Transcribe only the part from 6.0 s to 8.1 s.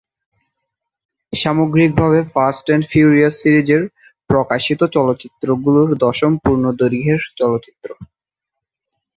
দশম পূর্ণ দৈর্ঘ্যের চলচ্চিত্র।